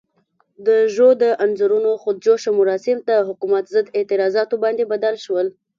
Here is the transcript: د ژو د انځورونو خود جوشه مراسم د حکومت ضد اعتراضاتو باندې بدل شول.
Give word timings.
د 0.67 0.69
ژو 0.93 1.07
د 1.23 1.23
انځورونو 1.43 1.91
خود 2.01 2.15
جوشه 2.25 2.51
مراسم 2.59 2.97
د 3.09 3.11
حکومت 3.27 3.63
ضد 3.73 3.87
اعتراضاتو 3.97 4.55
باندې 4.63 4.83
بدل 4.93 5.15
شول. 5.25 5.47